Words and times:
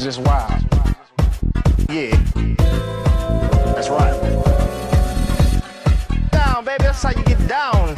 is 0.00 0.16
just 0.16 0.26
wild. 0.26 0.62
Yeah. 1.90 2.16
That's 3.74 3.88
right. 3.90 4.16
Down, 6.30 6.64
baby, 6.64 6.84
that's 6.84 7.02
how 7.02 7.10
you 7.10 7.22
get 7.24 7.46
down. 7.46 7.96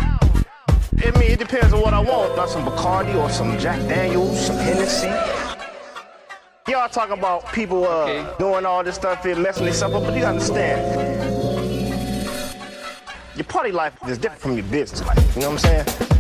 I 1.05 1.11
mean, 1.19 1.31
it 1.31 1.39
depends 1.39 1.73
on 1.73 1.81
what 1.81 1.95
I 1.95 2.01
want. 2.01 2.37
Not 2.37 2.49
some 2.49 2.65
Bacardi 2.65 3.15
or 3.15 3.31
some 3.31 3.59
Jack 3.59 3.79
Daniels, 3.89 4.47
some 4.47 4.57
Hennessy. 4.57 5.09
Y'all 6.69 6.89
talking 6.89 7.19
about 7.19 7.53
people 7.53 7.85
uh, 7.85 8.05
okay. 8.05 8.39
doing 8.39 8.65
all 8.65 8.83
this 8.83 8.95
stuff 8.95 9.23
here, 9.25 9.37
messing 9.37 9.67
this 9.67 9.83
up, 9.83 9.93
but 9.93 10.17
you 10.17 10.25
understand. 10.25 10.81
Your 13.37 13.45
party 13.45 13.73
life 13.73 13.95
is 14.09 14.19
different 14.19 14.43
from 14.43 14.55
your 14.55 14.67
business 14.67 15.05
life. 15.07 15.37
You 15.37 15.43
know 15.43 15.51
what 15.51 15.65
I'm 15.65 15.85
saying? 15.85 16.12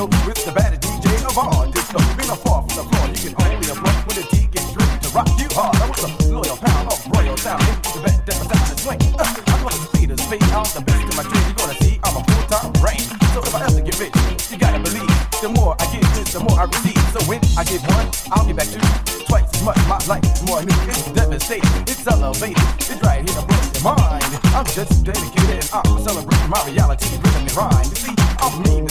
yo, 0.00 0.08
it's 0.30 0.44
the 0.44 0.52
baddest 0.52 0.80
DJ 0.80 1.12
of 1.28 1.36
all. 1.36 1.68
Disco, 1.68 2.00
being 2.16 2.32
a 2.32 2.38
far 2.40 2.64
from 2.64 2.74
the 2.80 2.84
floor, 2.88 3.04
you 3.12 3.20
can 3.20 3.34
only 3.36 3.68
applaud 3.68 4.00
when 4.08 4.16
the 4.16 4.24
D 4.32 4.48
gets 4.48 4.72
stripped 4.72 5.02
to 5.04 5.08
rock 5.12 5.28
you 5.36 5.48
hard. 5.52 5.76
I 5.76 5.86
was 5.92 6.00
a 6.00 6.10
loyal 6.32 6.56
pound 6.56 6.88
of 6.88 7.00
royal 7.12 7.36
sound, 7.36 7.60
into 7.68 7.98
the 7.98 8.02
best? 8.08 8.24
that 8.24 8.36
my 8.40 8.46
sound 8.48 8.72
is 8.72 8.80
swing. 8.80 9.00
I'm 9.20 9.60
gonna 9.60 9.88
see 9.92 10.06
the 10.08 10.16
speed 10.16 10.48
out 10.56 10.68
the 10.72 10.80
best 10.80 11.04
of 11.04 11.16
my 11.20 11.24
dreams. 11.28 11.46
You're 11.52 11.60
gonna 11.60 11.78
see 11.84 11.94
I'm 12.00 12.16
a 12.16 12.22
full-time 12.24 12.72
brain. 12.80 13.04
So 13.36 13.38
if 13.44 13.52
I 13.52 13.60
ever 13.68 13.82
get 13.84 13.96
rich, 14.00 14.16
you 14.48 14.56
gotta 14.56 14.80
believe. 14.80 15.12
The 15.44 15.48
more 15.52 15.76
I 15.76 15.84
give, 15.92 16.08
the 16.32 16.40
more 16.40 16.56
I 16.56 16.64
receive. 16.64 17.04
So 17.12 17.20
when 17.28 17.40
I 17.60 17.62
give 17.68 17.84
one, 17.84 18.08
I'll 18.32 18.46
give 18.48 18.56
back 18.56 18.72
two, 18.72 18.80
twice 19.28 19.48
as 19.52 19.60
much. 19.60 19.80
My 19.84 20.00
life 20.08 20.24
is 20.24 20.40
more 20.48 20.64
new. 20.64 20.80
It's 20.88 21.12
devastating. 21.12 21.84
It's 21.84 22.06
elevated. 22.08 22.56
It's 22.88 23.00
right 23.04 23.20
here 23.20 23.36
to 23.36 23.44
blow 23.44 23.60
your 23.68 23.84
mind. 23.84 24.32
I'm 24.56 24.64
just 24.64 25.04
dedicated 25.04 25.60
and 25.60 25.84
I'm 25.84 26.00
celebrating 26.00 26.48
my 26.48 26.60
reality. 26.64 27.04
Rhythm 27.20 27.44
and 27.44 27.56
rhyme. 27.56 27.88
You 27.88 28.00
see, 28.00 28.19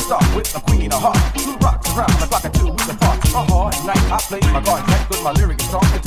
start 0.09 0.35
with 0.35 0.51
the 0.51 0.59
queen 0.61 0.91
of 0.91 0.99
heart. 0.99 1.21
two 1.37 1.53
rocks 1.61 1.87
around 1.93 2.09
the 2.19 2.25
clock 2.25 2.43
until 2.43 2.71
we 2.71 2.83
depart. 2.89 3.19
huh. 3.29 3.67
At 3.67 3.85
night, 3.85 4.11
I 4.11 4.17
play 4.17 4.39
my 4.51 4.61
cards 4.65 4.87
right 4.89 5.09
with 5.09 5.21
my 5.21 5.31
lyrics 5.33 5.65
strong. 5.65 5.98